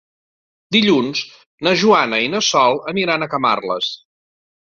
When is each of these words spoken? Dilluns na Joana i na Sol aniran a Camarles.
Dilluns 0.75 1.19
na 1.67 1.73
Joana 1.81 2.19
i 2.29 2.31
na 2.37 2.41
Sol 2.47 2.81
aniran 2.93 3.27
a 3.27 3.29
Camarles. 3.35 3.91